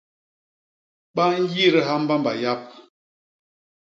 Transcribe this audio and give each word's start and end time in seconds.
Ba 1.15 1.25
nyidha 1.51 1.93
mbamba 2.03 2.31
yap. 2.41 2.63